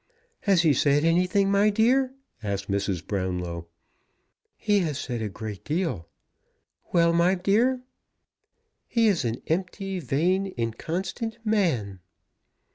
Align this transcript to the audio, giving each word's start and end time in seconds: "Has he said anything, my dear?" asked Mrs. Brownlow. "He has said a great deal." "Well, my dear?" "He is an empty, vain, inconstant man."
"Has 0.39 0.63
he 0.63 0.73
said 0.73 1.05
anything, 1.05 1.51
my 1.51 1.69
dear?" 1.69 2.11
asked 2.41 2.71
Mrs. 2.71 3.05
Brownlow. 3.05 3.67
"He 4.57 4.79
has 4.79 4.97
said 4.97 5.21
a 5.21 5.29
great 5.29 5.63
deal." 5.63 6.07
"Well, 6.91 7.13
my 7.13 7.35
dear?" 7.35 7.83
"He 8.87 9.05
is 9.05 9.23
an 9.25 9.43
empty, 9.45 9.99
vain, 9.99 10.55
inconstant 10.57 11.37
man." 11.45 11.99